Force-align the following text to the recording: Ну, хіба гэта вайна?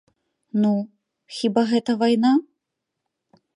Ну, 0.63 0.71
хіба 1.39 1.61
гэта 1.73 1.91
вайна? 2.01 2.33